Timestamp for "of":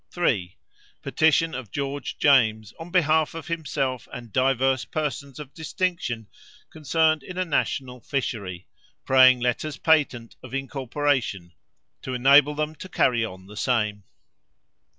1.53-1.69, 3.35-3.45, 5.37-5.53, 10.41-10.55